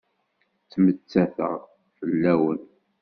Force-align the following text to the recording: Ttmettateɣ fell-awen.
Ttmettateɣ 0.63 1.55
fell-awen. 1.97 2.61